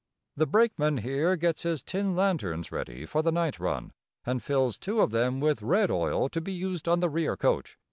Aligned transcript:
The 0.35 0.47
brakeman 0.47 0.97
here 0.97 1.35
gets 1.35 1.61
his 1.61 1.83
tin 1.83 2.15
lanterns 2.15 2.71
ready 2.71 3.05
for 3.05 3.21
the 3.21 3.31
night 3.31 3.59
run 3.59 3.93
and 4.25 4.41
fills 4.41 4.79
two 4.79 4.99
of 4.99 5.11
them 5.11 5.39
with 5.39 5.61
red 5.61 5.91
oil 5.91 6.27
to 6.29 6.41
be 6.41 6.51
used 6.53 6.87
on 6.87 7.01
the 7.01 7.09
rear 7.11 7.37
coach. 7.37 7.77